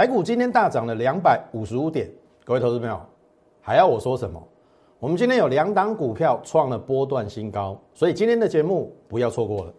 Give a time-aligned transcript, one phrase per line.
[0.00, 2.10] 台股今天大涨了两百五十五点，
[2.42, 2.98] 各位投资朋友，
[3.60, 4.42] 还要我说什么？
[4.98, 9.74] 我们今天有两档股票创了波段新高，所以今天的节目不要错过了。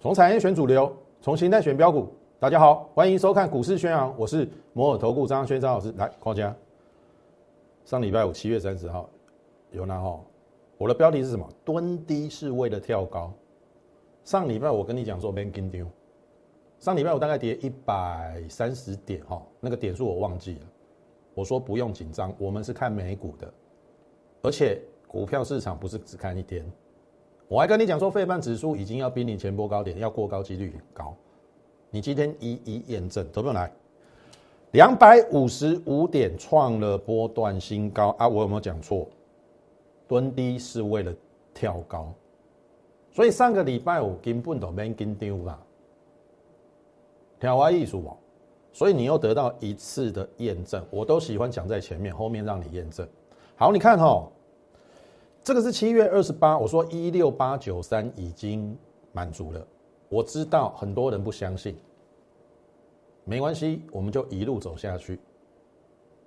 [0.00, 0.90] 从产业选主流，
[1.20, 2.10] 从形态选标股。
[2.40, 5.92] 大家好，欢迎收看股市宣扬，我是摩尔投顾张轩张老师。
[5.98, 6.56] 来，框家，
[7.84, 9.06] 上礼拜五七月三十号。
[9.70, 10.20] 有拿哈，
[10.76, 11.48] 我的标题是什么？
[11.64, 13.32] 蹲低是为了跳高。
[14.24, 15.86] 上礼拜我跟你讲说没跟丢，
[16.78, 20.66] 上礼拜我大概跌一百三十点哈，那个点数我忘记了。
[21.34, 23.52] 我说不用紧张，我们是看美股的，
[24.42, 26.64] 而且股票市场不是只看一天。
[27.46, 31.14] 我还跟你讲说，费半指数已经要濒临前波高点，要过高几率很高。
[31.90, 33.72] 你今天一一验证，都不来。
[34.72, 38.28] 两百五十五点创了波段新高啊！
[38.28, 39.08] 我有没有讲错？
[40.08, 41.14] 蹲低是为了
[41.52, 42.12] 跳高，
[43.12, 45.60] 所以上个礼拜五根本都没跟丢啦，
[47.38, 48.16] 跳蛙艺术哦，
[48.72, 50.82] 所以你又得到一次的验证。
[50.90, 53.06] 我都喜欢讲在前面，后面让你验证。
[53.54, 54.26] 好，你看哈，
[55.44, 58.74] 这个是七月二十八，我说一六八九三已经
[59.12, 59.66] 满足了。
[60.08, 61.76] 我知道很多人不相信，
[63.24, 65.20] 没关系，我们就一路走下去。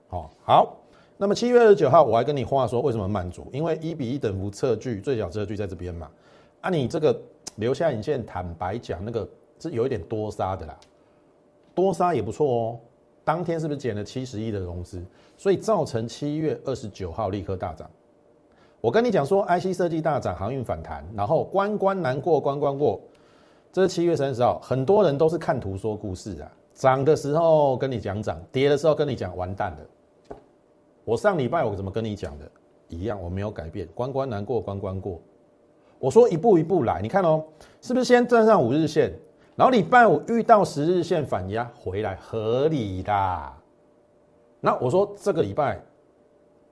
[0.07, 0.80] 好，好。
[1.21, 3.45] 那么七月二十九号，我还跟你话说为什么满足？
[3.53, 6.09] 因为一比一等幅测距，最小测距在这边嘛。
[6.61, 7.15] 啊，你这个
[7.57, 10.75] 留下影线，坦白讲，那个是有一点多杀的啦，
[11.75, 12.79] 多杀也不错哦。
[13.23, 14.99] 当天是不是减了七十亿的融资？
[15.37, 17.87] 所以造成七月二十九号立刻大涨。
[18.81, 22.99] 我跟你讲说，IC 设计大涨，航运反弹，然后关关难过关关过。
[23.71, 26.51] 这是七月三十号，很多人都是看图说故事啊。
[26.73, 29.77] 涨的时候跟你讲涨，跌的时候跟你讲完蛋了。
[31.03, 32.49] 我上礼拜我怎么跟你讲的？
[32.87, 33.87] 一样，我没有改变。
[33.95, 35.21] 关关难过关关过。
[35.97, 37.41] 我说一步一步来，你看哦，
[37.79, 39.13] 是不是先站上五日线，
[39.55, 43.53] 然后礼拜五遇到十日线反压回来，合理的。
[44.59, 45.81] 那我说这个礼拜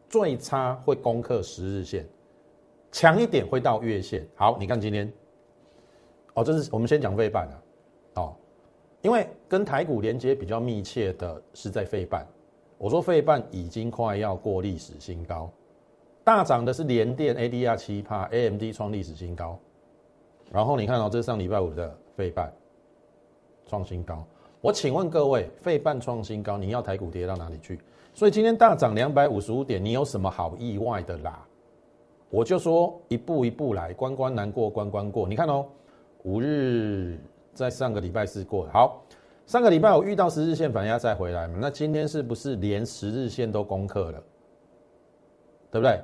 [0.10, 2.06] 最差会攻克十日线，
[2.92, 4.28] 强一点会到月线。
[4.36, 5.12] 好，你看今天，
[6.34, 7.62] 哦，这是我们先讲费半啊，
[8.16, 8.36] 哦，
[9.02, 12.28] 因为跟台股连接比较密切的是在费半。
[12.80, 15.52] 我说费半已经快要过历史新高，
[16.24, 19.60] 大涨的是联电 ADR 七帕，AMD 创历史新高。
[20.50, 22.52] 然后你看哦这是上礼拜五的费半
[23.68, 24.26] 创新高。
[24.62, 27.78] 我请问各位，费半创新高，你要台股跌到哪里去？
[28.14, 31.46] 所以今天大涨两百五十五点，你有什么好意外的啦？
[32.30, 35.28] 我就说一步一步来，关关难过关关过。
[35.28, 35.66] 你看哦，
[36.24, 37.20] 五日
[37.54, 39.04] 在上个礼拜四过好。
[39.50, 44.24] 上个礼拜我遇到十日线反压再回来嘛，那今天是不是连十日线都攻克了？
[45.72, 46.00] 对不对？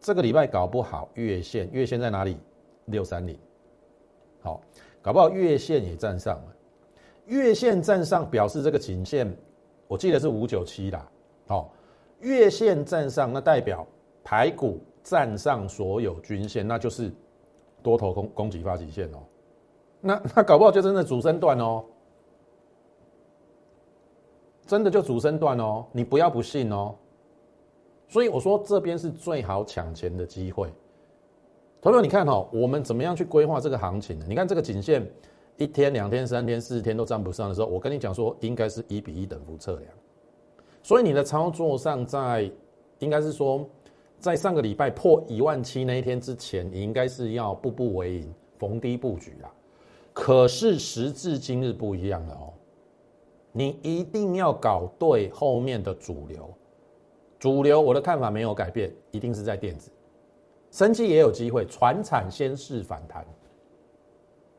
[0.00, 2.38] 这个礼拜搞不好月线，月线在哪里？
[2.86, 3.38] 六三零，
[4.40, 4.62] 好，
[5.02, 6.56] 搞不好月线也站上了。
[7.26, 9.30] 月线站上表示这个颈线，
[9.86, 11.06] 我记得是五九七啦。
[11.48, 11.70] 好，
[12.20, 13.86] 月线站上，那代表
[14.24, 17.12] 排骨站上所有均线，那就是
[17.82, 19.18] 多头攻攻击发起线哦。
[20.00, 21.84] 那那搞不好就真的主升段哦。
[24.70, 26.94] 真的就主升段哦，你不要不信哦。
[28.06, 30.72] 所以我说这边是最好抢钱的机会。
[31.82, 34.26] 朋友，你看哈，我们怎么样去规划这个行情呢？
[34.28, 35.04] 你看这个颈线，
[35.56, 39.86] 一天、两天、三天、四天都站不上的时候，我跟你讲说，应该是一比一等幅测量。
[40.84, 42.48] 所以你的操作上，在
[43.00, 43.68] 应该是说，
[44.20, 49.50] 在上个礼拜破一万七那一天之前，你应该是要步步为营，逢低布局啦。
[50.12, 52.52] 可是时至今日不一样了哦。
[53.52, 56.48] 你一定要搞对后面的主流，
[57.38, 59.90] 主流我的看法没有改变，一定是在电子，
[60.70, 63.26] 升气也有机会，船产先试反弹，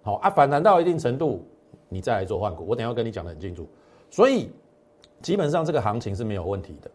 [0.01, 1.41] 好啊，反弹到一定程度，
[1.87, 3.65] 你再来做换股，我等下跟你讲的很清楚，
[4.09, 4.49] 所以
[5.21, 6.91] 基本上这个行情是没有问题的，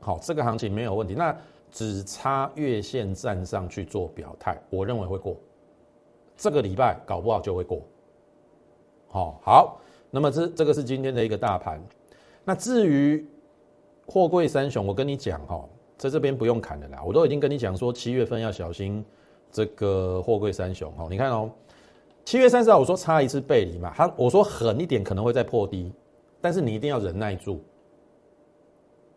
[0.00, 1.34] 好，这个行情没有问题，那
[1.70, 5.34] 只差月线站上去做表态，我认为会过，
[6.36, 7.80] 这个礼拜搞不好就会过，
[9.08, 9.78] 好，好。
[10.14, 11.82] 那么这这个是今天的一个大盘，
[12.44, 13.26] 那至于
[14.06, 15.66] 货柜三雄，我跟你讲哈，
[15.96, 19.02] 在这边不用砍的啦，我都已经跟你讲说七月份要小心
[19.50, 21.06] 这个货柜三雄哈。
[21.08, 21.50] 你看哦，
[22.26, 25.90] 七月三十号我说差一次背离嘛，他我说狠一点可能会再破低，
[26.42, 27.64] 但是你一定要忍耐住。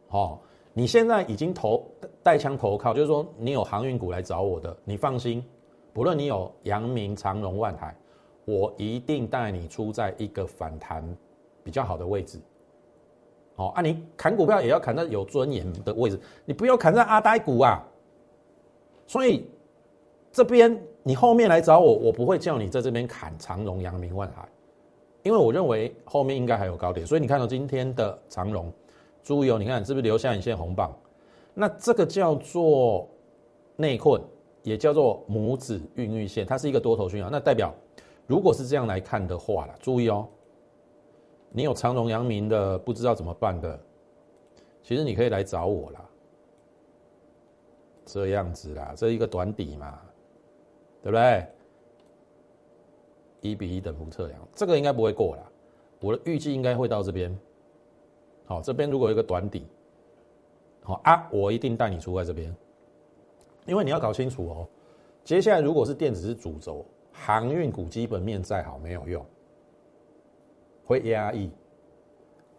[0.08, 1.86] 好，你现在已经投
[2.24, 5.44] 带枪投靠，就是说你有航运股来找我的，你放心，
[5.92, 7.94] 不论你有阳明、长荣、万海。
[8.46, 11.04] 我一定带你出在一个反弹
[11.64, 12.40] 比较好的位置，
[13.56, 13.82] 好啊！
[13.82, 17.84] 你砍股票也要砍在有尊严的位置，你不要砍在阿呆股啊！
[19.08, 19.50] 所以
[20.32, 24.48] 这边你后面来找我，我不会叫你在这边砍长荣、阳明、万海，
[25.24, 27.06] 因为我认为后面应该还有高点。
[27.06, 28.72] 所以你看到今天的长荣、
[29.24, 30.96] 猪油，你看是不是留下一线红棒？
[31.54, 33.10] 那这个叫做
[33.76, 34.22] 内困，
[34.62, 37.30] 也叫做拇指孕育线，它是一个多头讯号。
[37.32, 37.74] 那代表
[38.28, 40.28] 如果是这样来看的话了，注意哦，
[41.52, 43.80] 你有长荣、阳明的不知道怎么办的，
[44.82, 46.10] 其实你可以来找我啦。
[48.06, 50.00] 这样子啦，这一个短底嘛，
[51.02, 51.46] 对不对？
[53.42, 55.44] 一比一等幅测量，这个应该不会过啦。
[56.02, 57.36] 我的预计应该会到这边。
[58.46, 59.68] 好，这边如果有一个短底，
[60.84, 62.56] 好啊，我一定带你出在这边，
[63.66, 64.68] 因为你要搞清楚哦。
[65.24, 66.86] 接下来如果是电子是主轴，
[67.24, 69.26] 航运股基本面再好没有用，
[70.86, 71.50] 会压抑。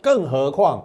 [0.03, 0.85] 更何况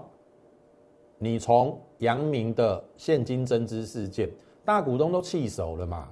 [1.18, 4.29] 你从阳明的现金增资事件。
[4.63, 6.07] 大股东都弃手了嘛？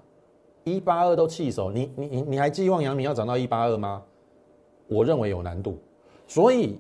[0.64, 4.04] 一八二都弃手，你你你你还寄望阳明要涨到一八二吗？
[4.88, 5.78] 我认为有难度，
[6.28, 6.80] 所以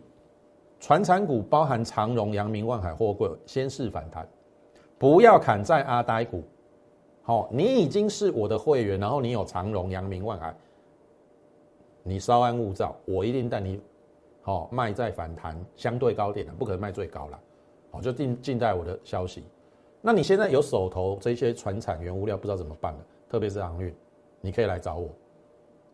[0.80, 4.28] 船产股包含长荣、阳明、万海、货柜，先试反弹，
[4.98, 6.44] 不要砍在阿呆股。
[7.22, 10.56] 好，你已经是我的会员，然后你有长荣、阳明、万海，
[12.04, 13.80] 你稍安勿躁，我一定带你
[14.42, 17.40] 好卖在反弹相对高点的，不可能卖最高了。
[17.92, 19.44] 好，就静静待我的消息。
[20.02, 23.00] 那你现在有手头这些船产原物料，不知道怎么办了，
[23.30, 23.94] 特别是航运，
[24.42, 25.10] 你可以来找我。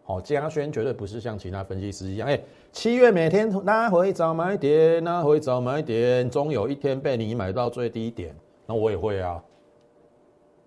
[0.03, 2.39] 好，嘉轩绝对不是像其他分析师一样，哎，
[2.71, 8.35] 七月每天拿回找买点，拿回找买点，终有一天被你买到最低点。
[8.67, 9.43] 那我也会啊，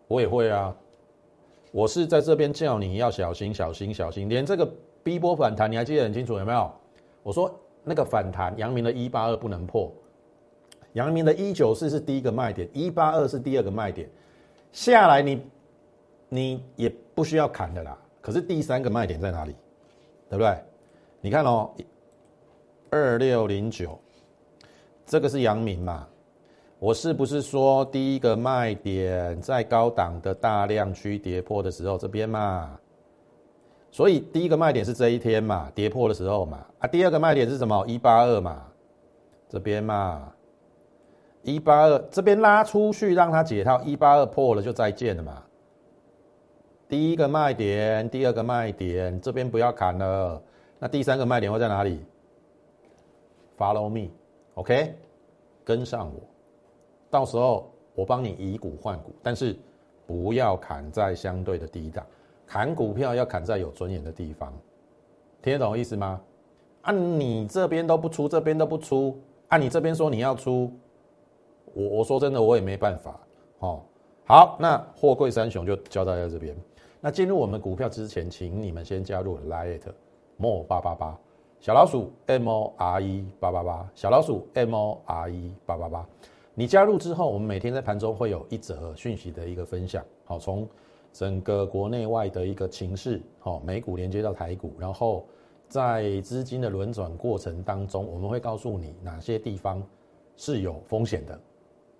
[0.08, 0.74] 我也会啊，
[1.70, 4.28] 我是在这边叫你要小心，小心，小心。
[4.28, 4.68] 连这个
[5.02, 6.70] B 波反弹，你还记得很清楚有没有？
[7.22, 7.52] 我说
[7.84, 9.92] 那个反弹，阳明的一八二不能破。
[10.94, 14.08] 阳明的一九四是第一个卖点，一八二是第二个卖点，
[14.72, 15.42] 下来你
[16.28, 17.96] 你也不需要砍的啦。
[18.20, 19.54] 可是第三个卖点在哪里？
[20.28, 20.58] 对不对？
[21.20, 21.70] 你看哦，
[22.90, 23.98] 二六零九，
[25.06, 26.06] 这个是阳明嘛？
[26.78, 32.78] 我是不是说第一个卖点在高档的大量区跌破的时候这边嘛？
[33.90, 36.64] 所以第一个卖点是这一天嘛，跌破的时候嘛。
[36.78, 37.84] 啊，第二个卖点是什么？
[37.86, 38.62] 一八二嘛，
[39.48, 40.32] 这边嘛。
[41.42, 43.80] 一八二这边拉出去，让它解套。
[43.82, 45.42] 一八二破了就再见了嘛。
[46.88, 50.42] 第一个卖点，第二个卖点，这边不要砍了。
[50.78, 52.04] 那第三个卖点会在哪里
[53.56, 54.94] ？Follow me，OK，
[55.64, 56.20] 跟上我。
[57.10, 59.56] 到时候我帮你以股换股，但是
[60.06, 62.04] 不要砍在相对的低档。
[62.48, 64.50] 砍股票要砍在有尊严的地方。
[65.42, 66.18] 听得懂意思吗？
[66.80, 69.20] 啊，你这边都不出，这边都不出。
[69.48, 70.72] 啊，你这边说你要出。
[71.74, 73.20] 我我说真的，我也没办法。
[73.58, 73.82] 哦，
[74.24, 76.56] 好，那货柜三雄就交代在这边。
[77.00, 79.92] 那进入我们股票之前，请你们先加入 Lite
[80.38, 81.18] More 八八八
[81.60, 86.06] 小老鼠 M O R E 八八八小老鼠 M O R E 八八八。
[86.54, 90.02] 你加入之后，我们每天在盘中会有一则讯息的一个分享。
[90.24, 90.66] 好，从
[91.18, 95.26] 整个国内外的一个情势，好，美股连接到台股，然后
[95.66, 99.82] 在资金的轮转过程当中，我们会告诉你哪些地方
[100.36, 101.36] 是有风险的。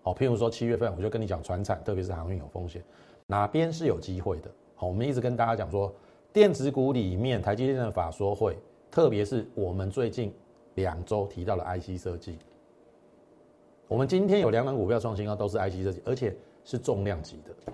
[0.02, 2.80] 好，譬如说七月份，我就跟你讲，船产特别是航运有风险，
[3.26, 4.48] 哪边是有机会的？
[4.76, 5.92] 好，我们一直跟大家讲说，
[6.32, 8.56] 电子股里面，台积电的法说会，
[8.88, 10.32] 特别是我们最近
[10.76, 12.38] 两周提到的 IC 设计，
[13.88, 17.72] 我们今天有两档股票创新高，都是 IC 设计，而且是重量级的，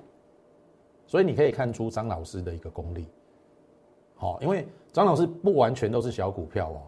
[1.07, 3.07] 所以你可以看出张老师的一个功力。
[4.17, 6.83] 好，因为张老师不完全都是小股票哦，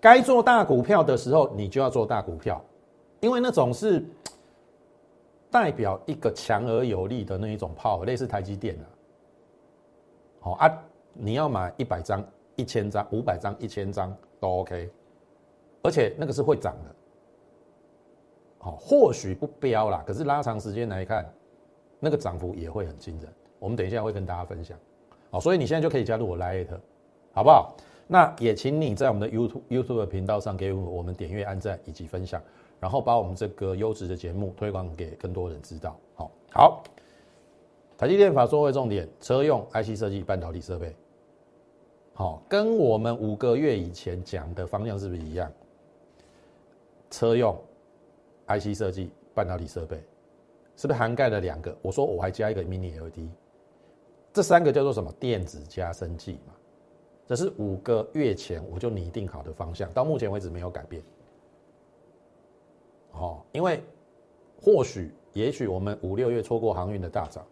[0.00, 2.64] 该做大股票的时候，你就要做大股票，
[3.20, 4.04] 因为那种是。
[5.50, 8.84] 代表一个强而有力的那一种炮，类似台积电的，
[10.40, 10.84] 好啊，
[11.14, 12.22] 你要买一百张、
[12.54, 14.90] 一千张、五百张、一千张都 OK，
[15.82, 16.94] 而且那个是会涨的，
[18.58, 21.24] 好，或许不标啦，可是拉长时间来看，
[21.98, 23.32] 那个涨幅也会很惊人。
[23.58, 24.78] 我们等一下会跟大家分享，
[25.30, 26.78] 好，所以你现在就可以加入我 Lite，
[27.32, 27.74] 好不好？
[28.06, 32.42] 那也请你在我们的 YouTube YouTube 频道上给我们点阅、按赞以及分享。
[32.80, 35.98] 然后把我们这个优质的节目推广给更多人知道。
[36.14, 36.84] 好，好，
[37.96, 40.94] 台积电法说会重点，车用 IC 设计半导体设备。
[42.14, 45.50] 好，跟我们五个月以前讲的方向是不是一样？
[47.10, 47.52] 车用
[48.46, 49.96] IC 设计半导体设备，
[50.76, 51.76] 是不是涵盖了两个？
[51.82, 53.28] 我说我还加一个 Mini LED，
[54.38, 55.12] 这三个叫做什么？
[55.18, 56.54] 电子加生技嘛。
[57.26, 61.02] 这是五个月前我就拟定好的方向，到目前为止没有改变。
[63.14, 63.82] 哦，因为
[64.62, 67.44] 或许、也许我们五六月错过航运的大涨，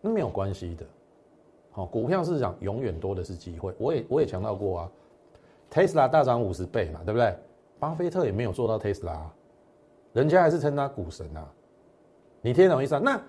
[0.00, 0.86] 那没有关系的。
[1.72, 3.74] 好，股票市场永远多的是机会。
[3.76, 4.92] 我也我也强调过啊
[5.70, 7.36] ，Tesla 大涨五十倍嘛，对不对？
[7.78, 9.24] 巴菲特也没有做到 Tesla，
[10.14, 11.46] 人家还是称他股神啊。
[12.40, 13.00] 你听懂意思啊？
[13.04, 13.20] 那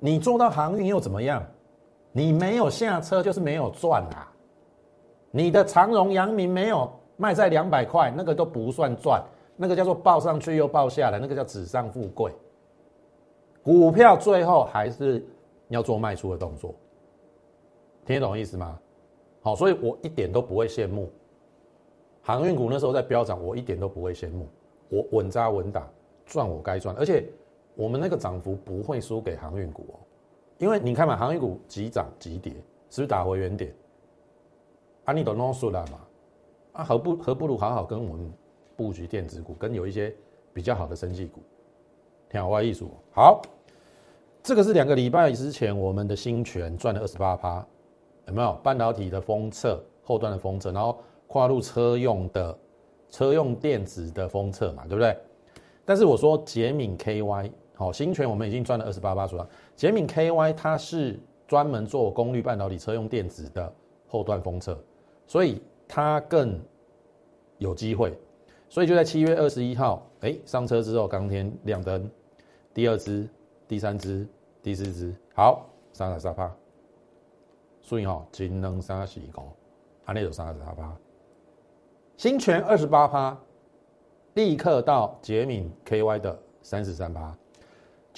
[0.00, 1.46] 你做到航运又怎么样？
[2.12, 4.32] 你没有下车就是没有赚啊。
[5.30, 9.22] 你的长荣、阳明没有卖在两百块，那个都不算赚，
[9.56, 12.32] 那个叫做报上去又报下来，那个叫纸上富贵。
[13.62, 15.22] 股票最后还是
[15.68, 16.74] 要做卖出的动作。
[18.06, 18.78] 听得懂意思吗？
[19.42, 21.10] 好，所以我一点都不会羡慕
[22.22, 24.48] 航运股那时候在飙涨，我一点都不会羡慕。
[24.88, 25.86] 我稳扎稳打
[26.24, 27.24] 赚我该赚，而且
[27.74, 30.00] 我们那个涨幅不会输给航运股哦，
[30.58, 32.52] 因为你看嘛，航运股急涨急跌，
[32.90, 33.74] 是不是打回原点？
[35.04, 36.00] 啊，你都弄输了嘛？
[36.72, 38.32] 啊，何不何不如好好跟我们
[38.76, 40.14] 布局电子股，跟有一些
[40.52, 41.40] 比较好的生技股，
[42.28, 42.90] 听好话艺术。
[43.12, 43.40] 好，
[44.42, 47.64] 这个是两个礼拜之前我们的新权赚了二十八趴。
[48.26, 52.58] 有没有半导体的封测后端的封测，然后跨入车用的
[53.08, 55.16] 车用电子的封测嘛，对不对？
[55.82, 59.46] 但是我说捷敏 KY 好，新权我们已经赚了二十八八出来。
[59.76, 61.16] 捷敏 KY 它是
[61.46, 63.72] 专门做功率半导体车用电子的
[64.08, 64.76] 后段封测，
[65.28, 66.60] 所以它更
[67.58, 68.18] 有机会。
[68.68, 72.10] 所以就在七月二十一号，哎，上车之后当天亮灯，
[72.74, 73.28] 第二支、
[73.68, 74.26] 第三支、
[74.60, 76.52] 第四支，好，上了沙发。
[77.80, 79.46] 所以哈，金能三十一高，
[80.04, 80.96] 安内有三十八趴，
[82.16, 83.38] 新泉二十八趴，
[84.34, 87.38] 立刻到捷敏 KY 的三十三趴，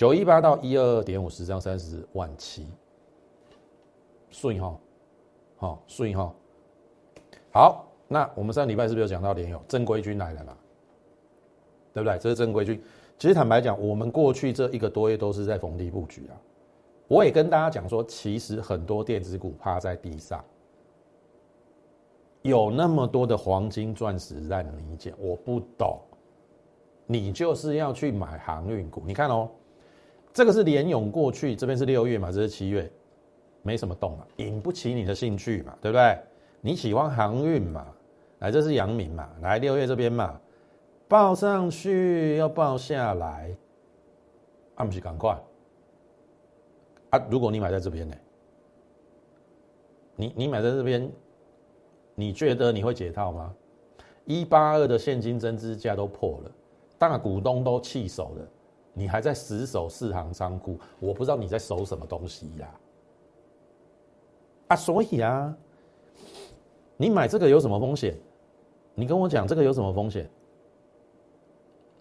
[0.01, 2.67] 九一八到一二二点五十张三十万七，
[4.31, 4.75] 顺哈，
[5.59, 6.35] 好顺哈，
[7.53, 10.57] 好，那我们上礼拜是不是有讲到联友正规军来了嘛？
[11.93, 12.19] 对不对？
[12.19, 12.83] 这是正规军。
[13.19, 16.35] 其实坦白讲，我们过去这一个多月都是在逢低布局啊。
[17.07, 20.43] 我也跟大家讲说，其实很多电子股趴在地上，
[22.41, 26.01] 有那么多的黄金钻石让你捡，我不懂。
[27.05, 29.51] 你就是要去买航运股，你看哦，
[30.33, 32.91] 这个是联勇过去这边是六月嘛，这是七月，
[33.63, 36.19] 没什么动嘛，引不起你的兴趣嘛，对不对？
[36.61, 37.87] 你喜欢航运嘛？
[38.39, 39.29] 来，这是阳明嘛？
[39.43, 40.41] 来，六月这边嘛，
[41.09, 43.55] 报上去要报下来，
[44.77, 45.37] 按不起赶快。
[47.11, 48.15] 啊，如果你买在这边呢？
[50.17, 51.11] 你你买在这边，
[52.15, 53.55] 你觉得你会解套吗？
[54.27, 56.51] 一八二的现金增资价都破了，
[56.99, 58.49] 大股东都弃守了，
[58.93, 62.69] 你还在死守四行仓库，我不知道你在守什么东西呀？
[64.69, 65.57] 啊，所以啊，
[66.97, 68.17] 你买这个有什么风险？
[68.95, 70.29] 你跟我讲这个有什么风险？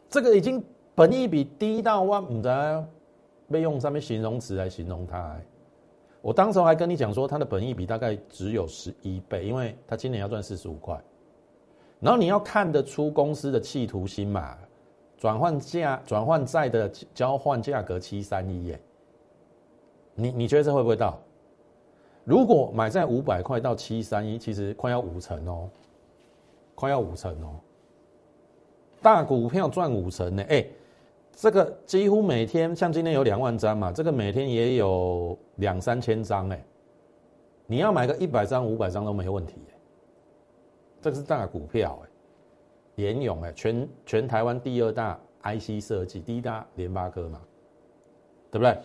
[0.09, 0.63] 这个已经
[0.95, 2.49] 本益比低到我唔知。
[3.51, 5.35] 被用上面形容词来形容它，
[6.21, 10.95] 我当时还跟你讲说，它的本益比大概只有十一倍，因为它今年要赚四十五块。
[11.99, 14.55] 然后你要看得出公司的企图心嘛，
[15.19, 18.79] 转换价、转换债的交换价格七三一耶，
[20.15, 21.19] 你你觉得这会不会到？
[22.23, 25.69] 如果买在五百块到七三一，其实快要五成哦，
[26.73, 27.59] 快要五成哦，
[28.99, 30.65] 大股票赚五成呢，哎。
[31.41, 36.61] 这个几乎每天，像今天有两万张嘛，这个每天也有两三千张哎，
[37.65, 39.55] 你要买个一百张、五百张都没问题，
[40.99, 42.08] 这个是大股票哎，
[42.99, 47.39] 联勇哎，全全台湾第二大 IC 设计，第一大联发科嘛，
[48.51, 48.77] 对不对？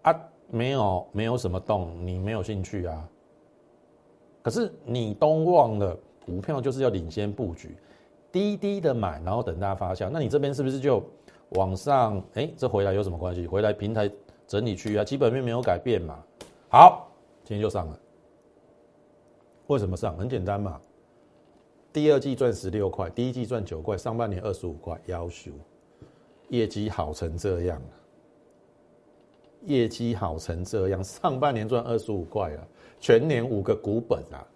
[0.00, 0.18] 啊，
[0.50, 3.06] 没有没有什么动，你没有兴趣啊。
[4.42, 7.76] 可是你都忘了，股票就是要领先布局，
[8.32, 10.08] 低低的买，然后等它发酵。
[10.10, 11.02] 那你这边是不是就？
[11.50, 13.46] 往上，哎，这回来有什么关系？
[13.46, 14.10] 回来平台
[14.48, 16.18] 整理区啊，基本面没有改变嘛。
[16.68, 17.06] 好，
[17.44, 17.98] 今天就上了。
[19.66, 20.16] 为什么上？
[20.16, 20.80] 很简单嘛。
[21.96, 25.50] 第二季赚十六块，第一季赚九块，上半年二十五块，要求
[26.50, 27.80] 业绩好成这样
[29.64, 32.60] 业绩好成这样，上半年赚二十五块啊，
[33.00, 34.46] 全年五个股本啊，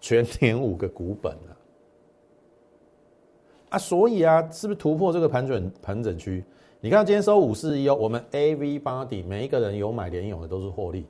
[0.00, 1.54] 全年五个股本啊。
[3.68, 6.42] 啊，所以啊，是不是突破这个盘整盘整区？
[6.80, 11.06] 你看今天收五四一哦，我们 A V 八底每一个人有买联勇的都是获利。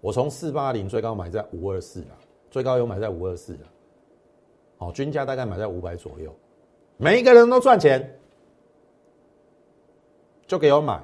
[0.00, 2.18] 我从四八零最高买在五二四了，
[2.52, 3.71] 最高有买在五二四了。
[4.82, 6.34] 好，均价大概买在五百左右，
[6.96, 8.18] 每一个人都赚钱，
[10.46, 11.00] 就给我买。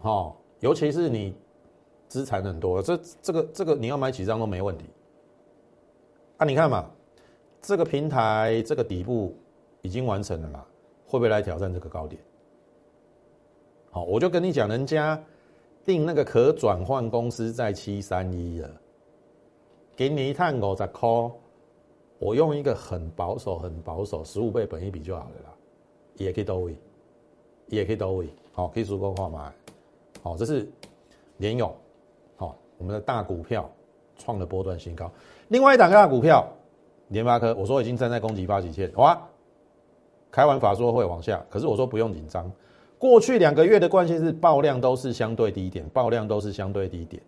[0.00, 1.32] 好，尤其是你
[2.08, 4.86] 资产很多，这这个这个你要买几张都没问题。
[6.38, 6.90] 啊，你看嘛，
[7.60, 9.32] 这个平台这个底部。
[9.84, 10.64] 已经完成了嘛？
[11.08, 12.22] 会不会来挑战这个高点？
[13.90, 15.20] 好，我就跟你讲，人家
[15.84, 18.70] 定那个可转换公司在七三一了，
[19.96, 21.08] 给你一探五十块，
[22.22, 25.52] 我用一个很保守、很保守十五倍本一比就好了啦，
[26.18, 26.76] 也可以到位，
[27.66, 29.52] 也可以到位，好，可以足够化买，
[30.22, 30.64] 好，这是
[31.38, 31.74] 联勇，
[32.36, 33.68] 好，我们的大股票
[34.16, 35.10] 创了波段新高，
[35.48, 36.46] 另外一档大股票
[37.08, 39.20] 联发科，我说已经站在攻击发起线，哇，
[40.30, 42.48] 开完法说会往下，可是我说不用紧张。
[43.00, 47.20] 过去两个月的关系是爆量都是相对低点，爆量都是相对低点，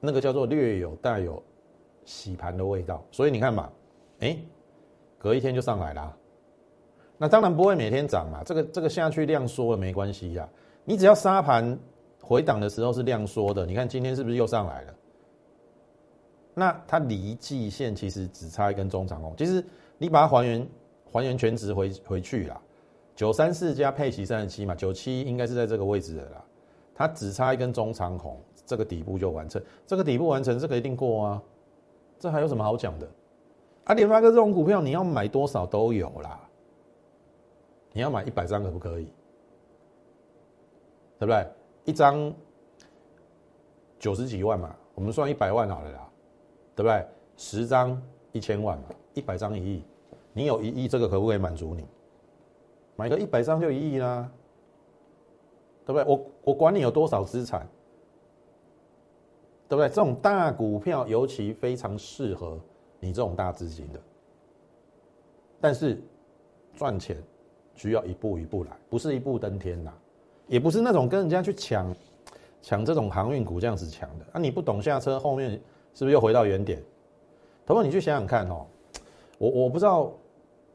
[0.00, 1.40] 那个叫做略有带有
[2.04, 3.02] 洗盘的味道。
[3.10, 3.70] 所以你看嘛，
[4.20, 4.36] 哎，
[5.18, 6.16] 隔一天就上来了。
[7.18, 10.48] 那当然不会每天涨嘛，这个这个下去量缩了没关系呀。
[10.84, 11.78] 你只要沙盘
[12.20, 14.94] 回档的时候是量缩的，你看今天是不是又上来了？
[16.54, 19.64] 那它离季线其实只差一根中长红，其实
[19.98, 20.68] 你把它还原
[21.10, 22.60] 还原全值回回去啦。
[23.14, 26.44] 九三四加配息三十七嘛，九七应该是在这个位置的啦。
[26.94, 29.62] 它只差一根中长红，这个底部就完成。
[29.86, 31.42] 这个底部完成，这个一定过啊。
[32.22, 33.08] 这还有什么好讲的？
[33.82, 36.38] 啊，联发科这种股票，你要买多少都有啦。
[37.92, 39.08] 你要买一百张可不可以？
[41.18, 41.44] 对不对？
[41.84, 42.32] 一张
[43.98, 46.08] 九十几万嘛，我们算一百万好了啦，
[46.76, 47.04] 对不对？
[47.36, 48.00] 十张
[48.30, 49.84] 一千万嘛，一百张一亿，
[50.32, 51.84] 你有一亿，这个可不可以满足你？
[52.94, 54.30] 买个一百张就一亿啦，
[55.84, 56.04] 对不对？
[56.04, 57.66] 我我管你有多少资产，
[59.74, 59.88] 对不对？
[59.88, 62.60] 这种大股票尤其非常适合
[63.00, 64.00] 你这种大资金的，
[65.60, 65.98] 但是
[66.76, 67.16] 赚钱
[67.74, 69.90] 需要一步一步来，不是一步登天呐，
[70.46, 71.96] 也不是那种跟人家去抢
[72.60, 74.38] 抢这种航运股这样子抢的啊！
[74.38, 75.52] 你不懂下车，后面
[75.94, 76.82] 是不是又回到原点？
[77.64, 78.66] 头发你去想想看哦，
[79.38, 80.12] 我我不知道。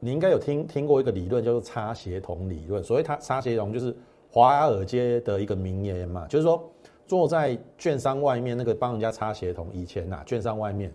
[0.00, 2.80] 你应该有听听过一个理论，叫做差协同理论。
[2.84, 3.92] 所谓它差协同，就是
[4.30, 6.70] 华尔街的一个名言嘛，就是说
[7.08, 9.68] 坐在券商外面那个帮人家差协同。
[9.72, 10.92] 以前呐，券商外面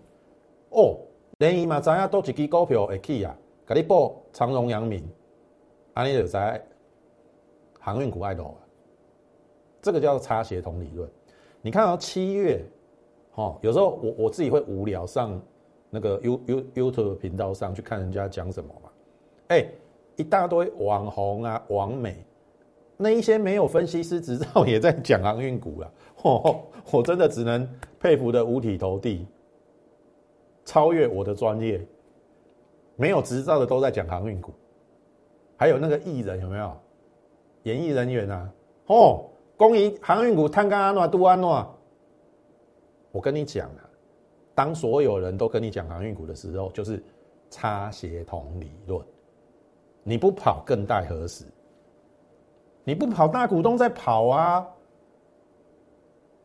[0.70, 0.96] 哦，
[1.38, 5.06] 连伊嘛知影多一支股票会起啊，给你报长荣、阳明，
[5.92, 6.64] 安尼就在
[7.80, 8.56] 航运股爱多啊。
[9.82, 11.10] 这个叫差协同理论。
[11.60, 12.64] 你看到七月，
[13.34, 15.38] 哦，有时候我我自己会无聊上
[15.90, 18.88] 那个 You You YouTube 频道上去看人家讲什么嘛。
[19.48, 19.66] 哎，
[20.16, 22.24] 一大堆网红啊，网美，
[22.96, 29.26] 那一些没有分析师执照也在讲航运股了，我 我真的只能佩服的五体投地，
[30.64, 31.84] 超越我的专业。
[32.96, 34.52] 没有执照的都在讲航运股，
[35.56, 36.72] 还有那个艺人有没有？
[37.64, 38.52] 演艺人员啊，
[38.86, 39.24] 哦，
[39.56, 41.66] 公益航运股探干安诺杜安诺，
[43.10, 43.82] 我跟你讲啊，
[44.54, 47.02] 当所有人都跟你讲航运股的时候，就是
[47.50, 49.04] 差协同理论。
[50.04, 51.44] 你不跑更待何时？
[52.84, 54.66] 你不跑，大股东在跑啊！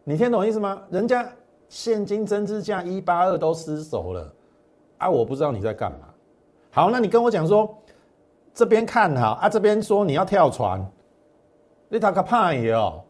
[0.03, 0.81] 你听懂意思吗？
[0.89, 1.29] 人家
[1.67, 4.33] 现金增资价一八二都失手了
[4.97, 5.09] 啊！
[5.09, 6.09] 我不知道你在干嘛。
[6.71, 7.77] 好，那你跟我讲说，
[8.53, 10.83] 这边看好啊，这边说你要跳船，
[11.89, 13.03] 你他个怕也哦！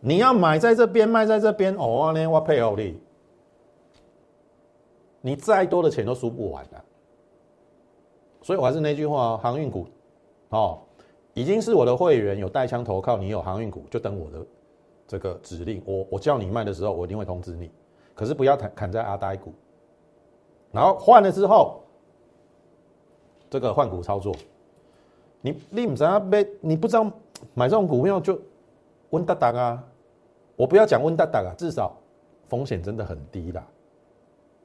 [0.00, 2.98] 你要买在这边，卖在这边，哦，呢我配合你，
[5.20, 6.82] 你再多的钱都输不完的。
[8.42, 9.86] 所以我还是那句话航运股，
[10.48, 10.78] 哦，
[11.34, 14.46] 已经是我的会员有带枪投靠，你有航运股就等我的
[15.06, 17.70] 这个指令，我我叫你卖的时候，我一定会通知你。
[18.14, 19.52] 可是不要砍砍在阿呆股，
[20.72, 21.82] 然后换了之后，
[23.48, 24.34] 这个换股操作，
[25.40, 27.10] 你你不知道买，你不知道
[27.54, 28.38] 买这种股票就
[29.10, 29.84] 温哒哒啊！
[30.56, 31.96] 我不要讲温哒哒啊，至少
[32.48, 33.66] 风险真的很低啦。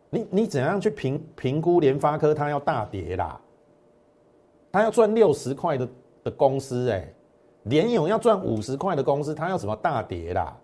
[0.09, 3.39] 你你怎样去评评估联发科它要大跌啦？
[4.71, 5.87] 它要赚六十块的
[6.25, 7.07] 的公司，哎，
[7.63, 10.57] 联勇要赚五十块的公司，他要什么大跌啦？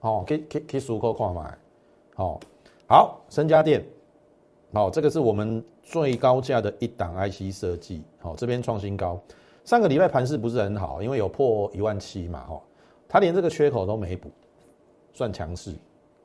[0.00, 1.54] 哦，可以可以可以数口看嘛？
[2.14, 2.40] 好，
[2.88, 3.84] 好，深家电，
[4.72, 9.20] 好，这个是我们最高价的一档 IC 设计，好，这边创新高。
[9.64, 12.60] 上个礼拜盘势不是很好，因为有破一万七嘛，哈，
[13.06, 14.30] 它连这个缺口都没补，
[15.12, 15.72] 算强势，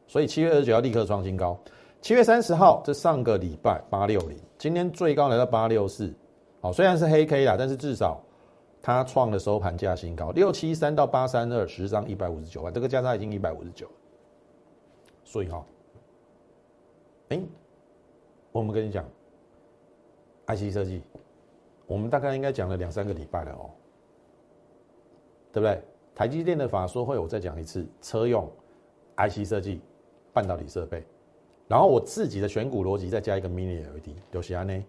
[0.07, 1.59] 所以七月二十九号立刻创新高。
[2.01, 6.13] 七月三十号，这上个礼拜八六零，今天最高来到八六四，
[6.59, 8.21] 好，虽然是黑 K 啦，但是至少
[8.81, 13.87] 它创了收盘价新高，六七三到八三二，十张一百五十九万，这个价差已经一百五十九，
[15.23, 15.65] 所以哈，
[17.29, 17.39] 哎，
[18.51, 19.05] 我们跟你讲
[20.47, 21.01] ，IC 设计，
[21.85, 23.69] 我们大概应该讲了两三个礼拜了哦，
[25.51, 25.81] 对不对？
[26.15, 28.49] 台积电的法说会，我再讲一次，车用
[29.17, 29.79] IC 设计，
[30.33, 31.05] 半导体设备。
[31.67, 34.83] 然后我自己的选股逻辑再加一个 mini LED，有其他呢？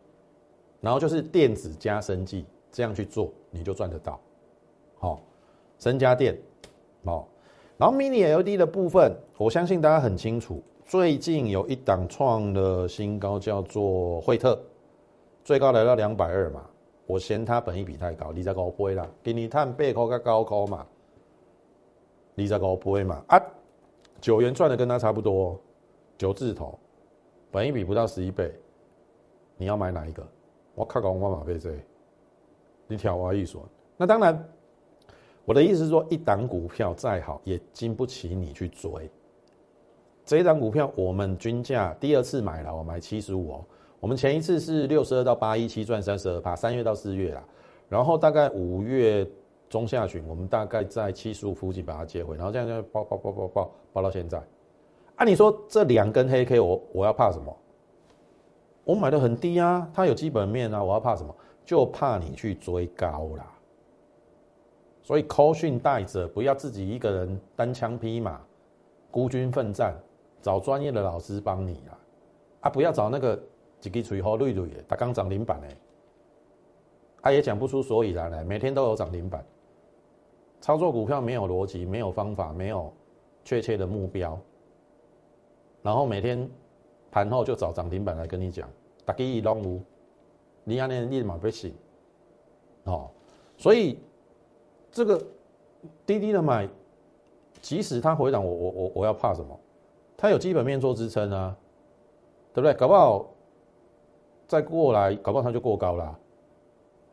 [0.80, 4.20] 然后就是电子加生技这样去做，你就赚得到。
[4.96, 5.20] 好，
[5.78, 6.36] 深家电
[7.04, 7.24] 哦，
[7.76, 14.60] 然后 Mini LED 的部分，我相信大家很清楚，最近有一档创了新高，叫做惠特，
[15.44, 16.64] 最高来到两百二嘛。
[17.06, 20.86] 我嫌它本益比太高，你再高倍啦，给你探背高个高高嘛，
[22.34, 23.42] 你再高倍嘛啊，
[24.20, 25.58] 九元赚的跟它差不多，
[26.18, 26.78] 九字头，
[27.50, 28.52] 本益比不到十一倍，
[29.56, 30.22] 你要买哪一个？
[30.78, 31.72] 我靠，高我马倍这，
[32.86, 33.68] 你挑我一说。
[33.96, 34.48] 那当然，
[35.44, 39.10] 我的意思是说，一档股票再好，也经不起你去追。
[40.24, 43.64] 这一档股票，我们均价第二次买了，我买七十五哦。
[43.98, 47.42] 我们前一次是六十二到八一七赚三十二趴，三月到四月啦，
[47.88, 49.28] 然后大概五月
[49.68, 54.40] 中下旬，我们大概在七十五附近把它接回，然后这样就爆爆爆爆爆爆到现在。
[55.16, 57.56] 按你说这两根黑 K，我我要怕什么？
[58.88, 61.36] 我买的很低啊，它有基本面啊，我要怕什么？
[61.62, 63.46] 就怕你去追高啦。
[65.02, 68.40] 所以扣训带着，不要自己一个人单枪匹马、
[69.10, 69.94] 孤军奋战，
[70.40, 72.00] 找专业的老师帮你啊！
[72.62, 73.38] 啊，不要找那个。
[73.80, 75.68] 几个吹好累累的，他刚涨停板呢，
[77.22, 79.44] 他也讲不出所以然来，每天都有涨停板。
[80.60, 82.92] 操作股票没有逻辑，没有方法，没有
[83.44, 84.36] 确切的目标，
[85.80, 86.50] 然后每天
[87.10, 88.68] 盘后就找涨停板来跟你讲，
[89.04, 89.80] 大家一拢无，
[90.64, 91.74] 你安尼立马被醒，
[92.84, 93.10] 哦，
[93.56, 93.98] 所以
[94.90, 95.22] 这个
[96.04, 96.68] 滴滴的买，
[97.60, 99.58] 即使它回档，我我我我要怕什么？
[100.16, 101.56] 它有基本面做支撑啊，
[102.52, 102.74] 对不对？
[102.74, 103.26] 搞不好。
[104.46, 106.18] 再过来，搞不好它就过高了。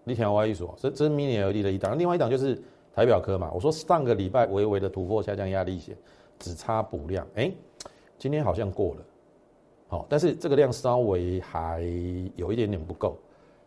[0.06, 2.58] 你听我意思，这这是 mini LED 的一档，另外一档就是
[2.94, 3.52] 台表科嘛。
[3.54, 5.98] 我说上个礼拜微微的突破下降压力线，
[6.40, 7.52] 只差补量，哎，
[8.18, 9.02] 今天好像过了，
[9.96, 11.80] 好，但是这个量稍微还
[12.36, 13.18] 有一点点不够，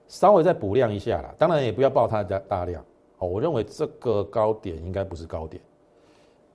[0.08, 1.34] 稍微再补量一下啦。
[1.38, 2.84] 当然也不要爆它的大量，
[3.16, 5.62] 哦，我认为这个高点应该不是高点，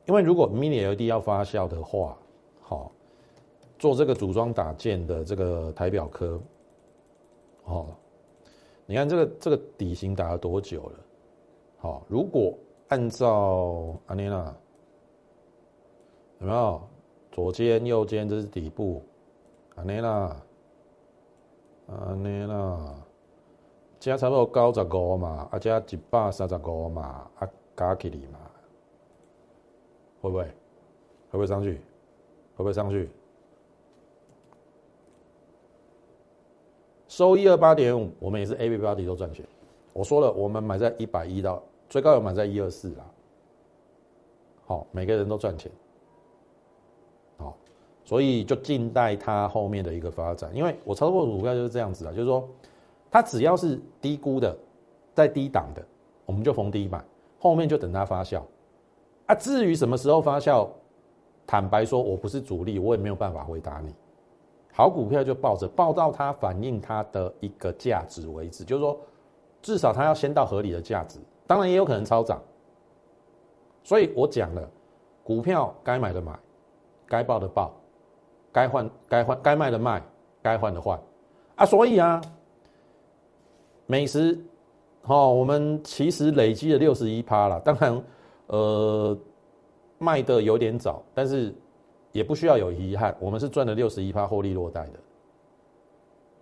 [0.06, 2.16] 因为如果 mini LED 要发酵的话，
[2.62, 2.92] 好，
[3.80, 6.40] 做这个组装打件的这个台表科。
[7.66, 7.88] 哦，
[8.86, 11.00] 你看这个这个底型打了多久了？
[11.80, 12.56] 好，如果
[12.90, 14.56] 按照安妮娜
[16.42, 16.80] 有没有
[17.32, 19.02] 左肩右肩这是底部，
[19.76, 20.42] 安尼啦，
[21.88, 22.96] 安尼啦，
[24.00, 28.40] 加差不多九十五嘛，啊加一百三十五嘛，啊加起里嘛，
[30.22, 30.44] 会不会？
[30.44, 30.52] 会
[31.32, 31.74] 不会上去？
[32.56, 33.10] 会不会上去？
[37.08, 39.46] 收一二八点五，我们也是 A、B 标的都赚钱。
[39.92, 43.06] 我说了，我们买在一百一到最高有买在一二四啦。
[44.66, 45.72] 好，每个人都赚钱。
[48.06, 50.50] 所以就静待它后面的一个发展。
[50.56, 52.48] 因为我操作股票就是这样子啊，就是说，
[53.10, 54.56] 它只要是低估的，
[55.13, 55.86] 在低档的，
[56.26, 57.04] 我们就逢低买，
[57.39, 58.42] 后面就等它发酵。
[59.26, 60.68] 啊，至于什么时候发酵，
[61.48, 63.94] 坦白说，我不是主力，我也没有办法回答你。
[64.74, 69.00] 好股票就抱着，抱到它反映它的一个价值为止，就是说，
[69.62, 72.42] 至少它要先到合理的价值，当然也有可能超涨。
[73.84, 74.68] 所以我讲了，
[75.24, 76.38] 股票该买的买，
[77.06, 77.72] 该报的报，
[78.54, 80.02] 该换该换该卖的卖，
[80.42, 80.98] 该换的换
[81.58, 81.66] 啊。
[81.66, 82.22] 所以啊，
[83.86, 84.39] 美食，
[85.02, 88.04] 哦，我们其实累积了六十一趴了，当然，
[88.48, 89.18] 呃，
[89.98, 91.54] 卖的有点早，但是。
[92.13, 95.00] 也不需要有遗憾，我们是赚了六十一趴获利落袋的，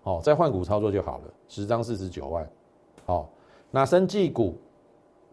[0.04, 2.46] 好，再换股操作就好了，十张四十九万，
[3.06, 3.30] 好，
[3.70, 4.58] 那生技股，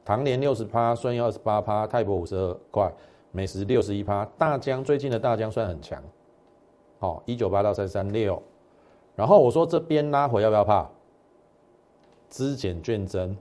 [0.05, 2.89] 唐联六十趴，顺义二十八趴，泰博五十二块，
[3.33, 6.01] 美食六十一趴，大江最近的大江算很强，
[6.99, 8.43] 好，一九八到三三六，
[9.15, 10.89] 然后我说这边拉回要不要怕？
[12.29, 13.37] 资减券增，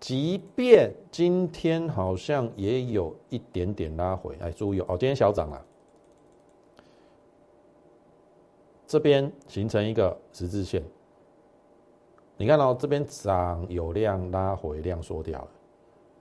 [0.00, 5.64] 即便今天好像也有一点点拉回，哎，注意哦，今天小涨了。
[8.86, 10.82] 这边形成一个十字线，
[12.36, 15.48] 你看到这边涨有量拉回量缩掉了，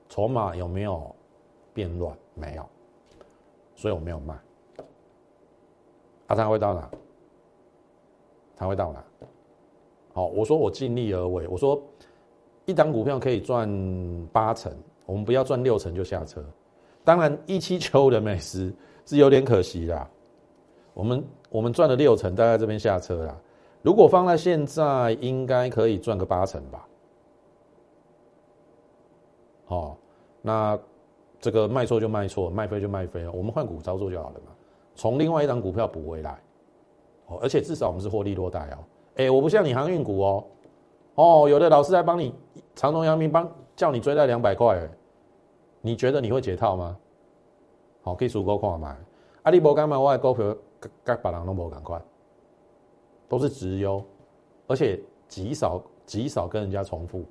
[0.09, 1.15] 筹码有没有
[1.73, 2.17] 变乱？
[2.33, 2.69] 没有，
[3.75, 4.37] 所以我没有卖。
[6.27, 6.89] 啊，它会到哪？
[8.55, 9.03] 它会到哪？
[10.13, 11.47] 好，我说我尽力而为。
[11.47, 11.81] 我说
[12.65, 13.69] 一档股票可以赚
[14.31, 14.71] 八成，
[15.05, 16.43] 我们不要赚六成就下车。
[17.03, 18.73] 当然，一七九五的美食
[19.05, 20.09] 是有点可惜啦。
[20.93, 23.37] 我们我们赚了六成，大概这边下车啦。
[23.81, 26.87] 如果放在现在，应该可以赚个八成吧。
[29.65, 29.97] 好，
[30.41, 30.79] 那
[31.39, 33.31] 这个卖错就卖错，卖飞就卖飞了。
[33.31, 34.54] 我们换股操作就好了嘛，
[34.95, 36.41] 从另外一档股票补回来。
[37.27, 38.77] 哦，而且至少我们是获利落袋哦。
[39.17, 40.43] 哎，我不像你航运股哦。
[41.15, 42.33] 哦，有的老师在帮你
[42.75, 44.89] 长隆、阳明帮叫你追在两百块，
[45.81, 46.97] 你觉得你会解套吗？
[48.01, 48.97] 好，可以数够看买。
[49.43, 50.55] 啊，你无敢买，我的股票
[51.03, 52.01] 跟别人都无赶快，
[53.27, 54.03] 都是直优，
[54.67, 57.23] 而且极少极少跟人家重复，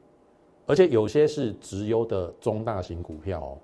[0.66, 3.58] 而且有些是直优的中大型股票哦，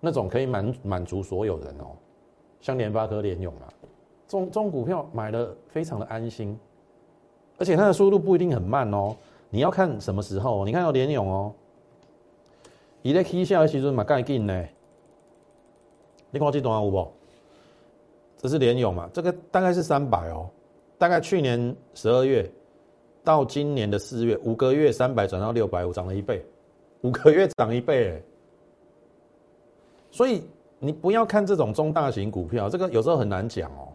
[0.00, 1.96] 那种可以满满足所有人哦，
[2.60, 3.72] 像联发科、联咏啊，
[4.26, 6.58] 这种这种股票买的非常的安心，
[7.58, 9.16] 而且它的速度不一定很慢哦，
[9.50, 11.54] 你要看什么时候，你看到联咏哦，
[13.02, 14.64] 伊在起下的时阵嘛介紧呢，
[16.30, 17.08] 你看这段有无？
[18.36, 19.08] 这是联勇嘛？
[19.12, 20.48] 这个大概是三百哦，
[20.98, 22.48] 大概去年十二月
[23.24, 26.44] 到今年的四月，五个月三百转到六百五，涨了一倍，
[27.02, 28.22] 五个月涨一倍，
[30.10, 30.42] 所以
[30.78, 33.88] 你不要看这种中大型股票，这个有时候很难讲哦。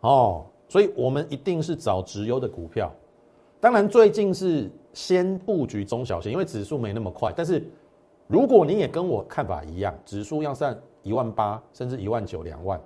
[0.00, 2.92] 哦，所以我们一定是找直优的股票，
[3.60, 7.32] 当然最近是先布局中小型，因为指数没那么快。
[7.36, 7.64] 但是
[8.26, 10.76] 如果你也跟我看法一样，指数要上。
[11.02, 12.78] 一万八甚至一万九两万，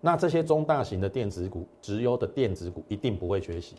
[0.00, 3.76] 那这些中大型的电子股、直优的电子股一定不会缺席。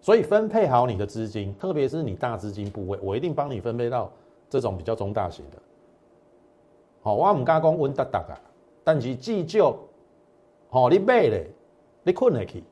[0.00, 4.08] 所以分配好你的资金，特别是你大资金部位，我一定帮你分配到
[4.48, 5.58] 这种比较中大型的。
[7.04, 8.40] 好，我唔敢讲稳达达啊，
[8.82, 9.76] 但是至少，
[10.70, 11.46] 好你买咧，
[12.02, 12.64] 你困得去，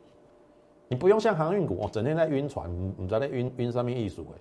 [0.88, 2.66] 你不用像航运股哦，整天在晕船，
[2.99, 4.40] 唔知在晕晕上面艺术诶。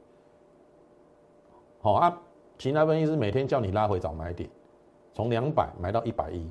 [1.81, 2.17] 好啊，
[2.57, 4.49] 其他分析师每天叫你拉回找买点。
[5.13, 6.49] 从两百买到一百一，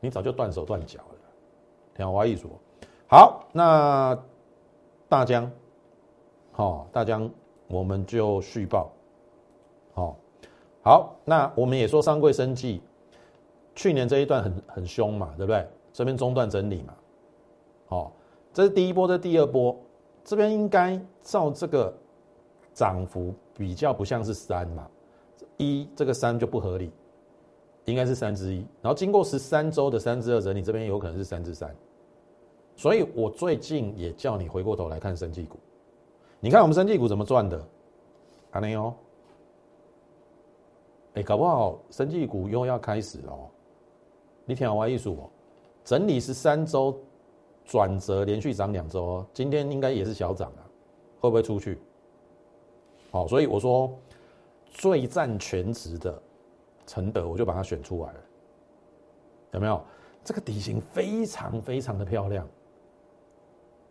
[0.00, 1.18] 你早就断手断脚了。
[1.94, 2.48] 听我意思，
[3.08, 4.18] 好，那
[5.08, 5.48] 大江，
[6.50, 7.30] 好，大江，
[7.68, 8.90] 我们就续报，
[9.94, 10.16] 好，
[10.88, 12.80] 好，那我们也说三贵生计，
[13.74, 15.68] 去年这一段很很凶嘛，对不对？
[15.92, 16.94] 这边中断整理嘛，
[17.88, 18.12] 好，
[18.54, 19.78] 这是第一波，这第二波，
[20.24, 21.92] 这边应该照这个
[22.72, 24.88] 涨幅比较不像是三嘛，
[25.58, 26.90] 一这个三就不合理。
[27.84, 31.70] 应该是三之一，然后经过十三周的三之二整理，这边有可能是三之三，
[32.76, 35.58] 所以我最近也叫你回过头来看生技股，
[36.40, 37.62] 你看我们生技股怎么赚的，
[38.52, 38.94] 阿内哦，
[41.18, 43.50] 哎，搞不好生技股又要开始了，
[44.44, 45.28] 你听我意思哦，
[45.84, 46.96] 整理十三周
[47.64, 50.62] 转折连续涨两周，今天应该也是小涨啊，
[51.18, 51.76] 会不会出去？
[53.10, 53.92] 好，所以我说
[54.70, 56.22] 最占全值的。
[56.86, 58.20] 承德，我就把它选出来了，
[59.50, 59.78] 有没有？
[60.24, 62.48] 这个底型非常非常的漂亮。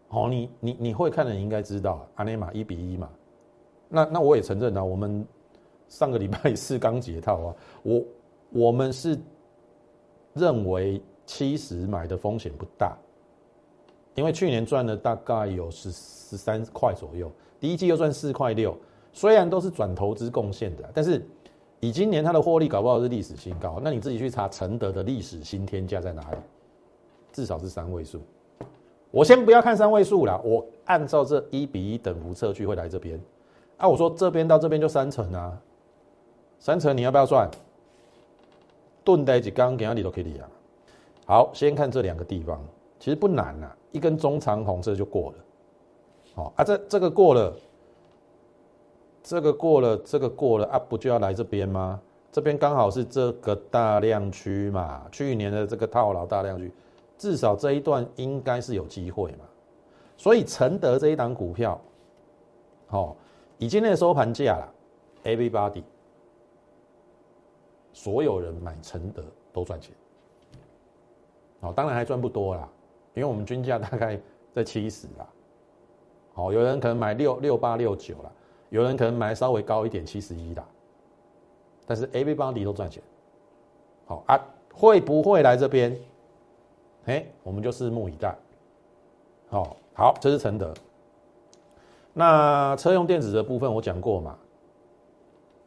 [0.07, 3.07] 好，你你你会看的，你应该知道，阿内玛一比一嘛。
[3.87, 5.23] 那那我也承认啊，我们
[5.89, 8.03] 上个礼拜四刚解套啊， 我
[8.49, 9.17] 我们是
[10.33, 12.97] 认为七十买的风险不大，
[14.15, 18.77] 因为去年赚了大概有十十三块左右，第一季又赚四块六，
[19.13, 21.25] 虽然都是转投资贡献的，但是。
[21.79, 26.37] 以今年它的获利搞不好是历史新高，那你自己去查承德的历史新天价在哪里？
[27.31, 28.19] 至少是三位数。
[29.11, 33.21] 我先不要看三位数了，我按照这一比一等幅测距会来这边。
[33.77, 35.55] 啊，我说这边到这边就三成啊，
[36.59, 37.49] 三成你要不要算？
[39.03, 40.49] 盾带几刚给阿里都可以啊。
[41.25, 42.59] 好，先看这两个地方，
[42.99, 45.35] 其实不难啊，一根中长红这就过了。
[46.35, 47.53] 好啊，这这个过了。
[49.23, 51.99] 这个过了，这个过了啊，不就要来这边吗？
[52.31, 56.71] 这边刚好是这个大量区嘛，去年的这个套牢大量区，
[57.17, 59.39] 至少这一段应该是有机会嘛。
[60.15, 61.77] 所以承德这一档股票，
[62.87, 63.17] 好，
[63.57, 64.69] 以今天的收盘价啦
[65.25, 65.83] ，everybody，
[67.97, 69.91] 所有人买承德都赚钱。
[71.59, 72.69] 好，当然还赚不多啦，
[73.15, 74.19] 因为我们均价大概
[74.53, 75.27] 在七十啦。
[76.35, 78.31] 好，有人可能买六六八六九啦。
[78.69, 80.63] 有人可能买稍微高一点，七十一的，
[81.87, 83.01] 但是 A、B 帮底都赚钱。
[84.05, 84.39] 好啊，
[84.71, 85.97] 会不会来这边？
[87.05, 88.35] 哎，我们就拭目以待。
[89.49, 90.71] 好，好，这是承德。
[92.13, 94.37] 那车用电子的部分我讲过嘛，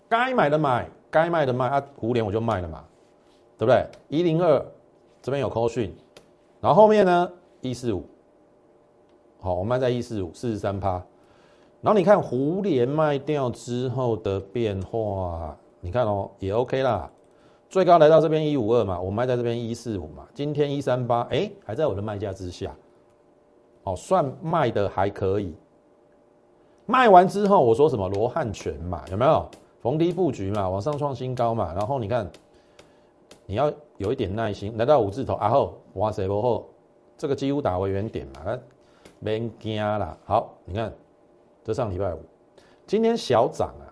[0.08, 2.84] 该买的买，该卖的卖啊，五联我就卖了嘛，
[3.58, 3.84] 对不对？
[4.08, 4.64] 一零二
[5.20, 5.94] 这边有扣讯，
[6.60, 8.04] 然后后面呢一四五，
[9.40, 11.02] 好，我卖在一四五，四十三趴。
[11.82, 17.10] 然后你看胡联卖掉之后的变化，你看哦，也 OK 啦，
[17.70, 22.70] 最高来到这边一五二嘛，我卖在这边一四五嘛，今天一三八，哎，还在我的卖价之下，
[23.84, 25.54] 哦，算卖的还可以。
[26.84, 29.48] 卖完之后我说什么罗汉拳嘛，有没有
[29.80, 32.30] 逢低布局嘛，往上创新高嘛，然后你看，
[33.46, 36.68] 你要有一点耐心，来到五字头，然后哇塞，然后
[37.16, 38.58] 这个几乎打回原点嘛，
[39.22, 40.92] 别惊啦，好，你看。
[41.62, 42.18] 这上礼拜五，
[42.86, 43.84] 今天小涨啊，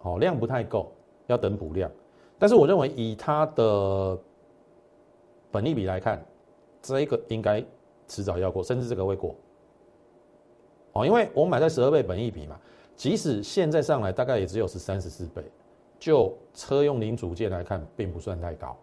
[0.00, 0.90] 好量不太够，
[1.28, 1.88] 要等补量。
[2.36, 4.18] 但是我认为以它的
[5.52, 6.20] 本利比来看，
[6.82, 7.64] 这一个应该
[8.08, 9.36] 迟早要过，甚至这个会过。
[10.94, 12.60] 哦，因为我买在十二倍本益比嘛，
[12.96, 15.42] 即使现在上来大概也只有十三十四倍，
[15.98, 18.76] 就车用零组件来看，并不算太高。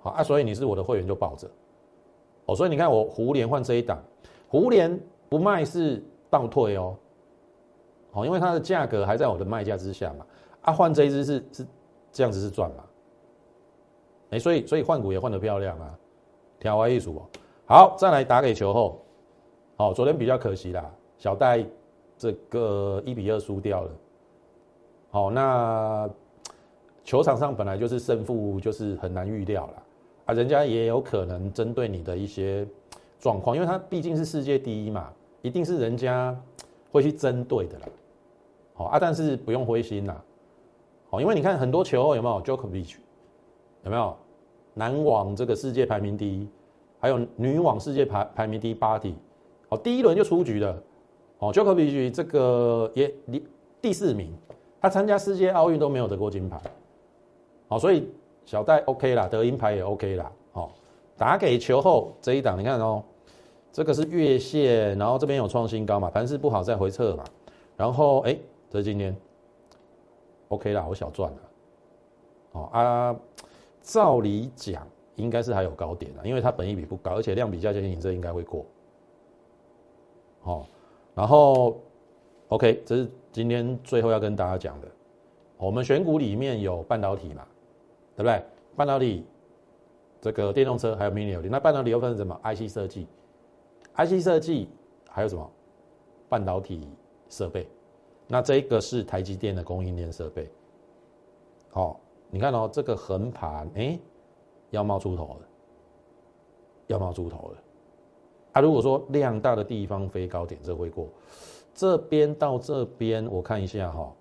[0.00, 1.50] 好啊，所以你是我的会员就抱着。
[2.46, 4.02] 哦，所以你看我胡连换这一档，
[4.48, 6.96] 胡连不卖是倒退哦。
[8.10, 10.26] 好，因为它的价格还在我的卖价之下嘛。
[10.62, 11.66] 啊，换这一只是是
[12.10, 12.84] 这样子是赚嘛？
[14.30, 15.98] 哎，所以所以换股也换得漂亮啊，
[16.58, 17.22] 调歪艺术哦。
[17.66, 19.00] 好，再来打给球后。
[19.76, 21.64] 好，昨天比较可惜啦，小戴
[22.18, 23.90] 这个一比二输掉了。
[25.10, 26.10] 好，那
[27.04, 29.82] 球场上本来就是胜负就是很难预料了
[30.26, 32.66] 啊，人家也有可能针对你的一些
[33.18, 36.38] 状况，因为他毕竟是世界第一嘛，一定是人家
[36.92, 37.86] 会去针对的啦。
[38.74, 40.22] 好啊，但是不用灰心啦。
[41.08, 42.96] 好，因为你看很多球有没有 Jokovic，
[43.84, 44.14] 有没有
[44.74, 46.46] 男网这个世界排名第一，
[47.00, 49.14] 还有女网世界排排名第八题。
[49.70, 50.82] 哦，第一轮就出局了。
[51.38, 53.46] 哦，Jokovic 这个也第
[53.80, 54.32] 第四名，
[54.80, 56.60] 他参加世界奥运都没有得过金牌。
[57.68, 58.08] 好，所以
[58.44, 60.32] 小戴 OK 啦，得银牌也 OK 啦。
[60.52, 60.72] 好，
[61.16, 63.02] 打给球后这一档，你看哦，
[63.72, 67.24] 这个是月线，然后这边有创新高嘛，盘势不好再回撤嘛。
[67.76, 68.36] 然后哎，
[68.70, 69.16] 这今天
[70.48, 71.38] OK 啦，我小赚了。
[72.52, 73.16] 哦啊，
[73.82, 78.64] 照理讲应该是还有高点的，因为它本益比不高，而且量比较接近，这应该会过。
[80.44, 80.66] 哦，
[81.18, 81.80] 然后
[82.46, 84.86] ，OK，这是今天最后要跟大家讲的。
[85.56, 87.44] 我们选股里面有半导体嘛，
[88.14, 88.40] 对不对？
[88.76, 89.24] 半导体，
[90.20, 93.08] 这个电动车还有 Mini 那半导体又分成什么？IC 设计
[93.96, 94.68] ，IC 设计
[95.10, 95.50] 还有什么？
[96.28, 96.88] 半导体
[97.28, 97.66] 设备。
[98.28, 100.48] 那这一个是台积电的供应链设备。
[101.70, 101.98] 好，
[102.30, 103.98] 你看哦，这个横盘，哎，
[104.70, 105.48] 要冒出头了，
[106.86, 107.58] 要冒出头了。
[108.58, 111.06] 啊，如果说量大的地方飞高点，这会过。
[111.72, 114.12] 这边到这边，我看一下哈，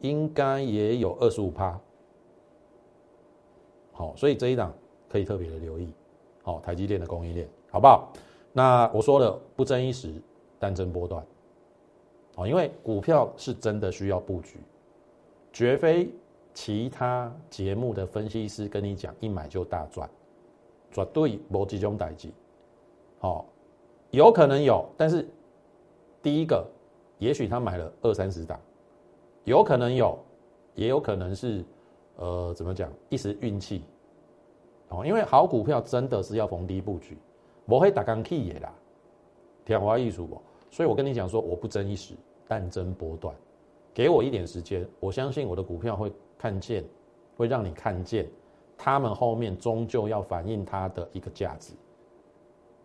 [0.00, 1.78] 应该也有二十五趴。
[3.92, 4.72] 好，所以这一档
[5.10, 5.92] 可以特别的留意。
[6.42, 8.10] 好，台积电的供应链，好不好？
[8.54, 10.10] 那我说了，不争一时，
[10.58, 11.22] 但争波段。
[12.34, 14.56] 好，因为股票是真的需要布局，
[15.52, 16.08] 绝非
[16.54, 20.08] 其他节目的分析师跟你讲一买就大赚，
[20.90, 22.30] 绝对无这种代志。
[23.22, 23.44] 好，
[24.12, 25.28] 有可能有，但是
[26.22, 26.66] 第一个，
[27.18, 28.58] 也许他买了二三十档，
[29.44, 30.18] 有可能有，
[30.74, 31.62] 也有可能是，
[32.16, 33.84] 呃，怎么讲，一时运气，
[34.88, 37.18] 哦，因为好股票真的是要逢低布局，
[37.66, 38.72] 我会打钢 key 也啦，
[39.66, 42.14] 天花艺术不，所以我跟你讲说，我不争一时，
[42.48, 43.36] 但争波段，
[43.92, 46.82] 给我一点时间，我相信我的股票会看见，
[47.36, 48.26] 会让你看见，
[48.78, 51.74] 他们后面终究要反映它的一个价值。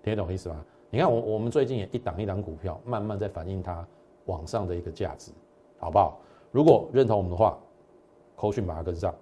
[0.05, 0.63] 听懂意思吗？
[0.91, 3.85] 你看我我们最近也一档一档股票，慢慢在反映它
[4.25, 5.31] 往上的一个价值，
[5.79, 6.19] 好不好？
[6.51, 7.57] 如果认同我们的话，
[8.35, 9.13] 扣讯把它跟上。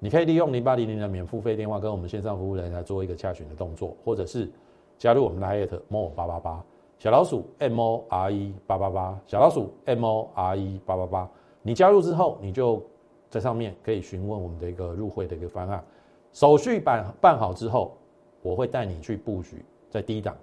[0.00, 4.50] 你可以利用零八零零的免付费电话跟我们线上服务人来做一个洽询的动作，或者是
[4.98, 6.62] 加入我们的 i at more 八八八
[6.98, 11.30] 小老鼠 m o r e 八八八小老鼠 m o r e 八八八。
[11.62, 12.82] 你加入之后，你就
[13.30, 15.82] 在上面可以询问我们的一个入会的一个方案，
[16.32, 17.96] 手续办办好之后，
[18.42, 19.64] 我会带你去布局。
[19.94, 20.36] 在低档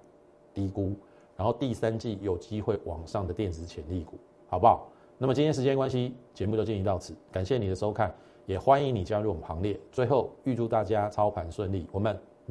[0.53, 0.93] 低估，
[1.35, 4.13] 然后第三季有机会往上的电子潜力股，
[4.47, 4.87] 好不好？
[5.17, 9.77] 那么今天时间关系，节目就进行到此，感谢你的收看，也欢迎你加入我们行列。
[9.91, 12.17] 最后预祝大家操盘顺利，我们